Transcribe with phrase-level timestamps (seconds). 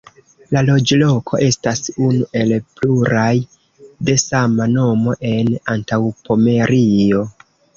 [0.55, 3.29] La loĝloko estas unu el pluraj
[4.09, 7.23] de sama nomo en Antaŭpomerio.